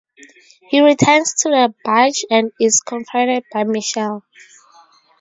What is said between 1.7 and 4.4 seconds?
barge and is confronted by Michele.